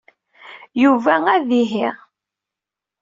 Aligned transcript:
Yuba 0.81 1.15
ad 1.35 1.49
ihi. 1.61 1.87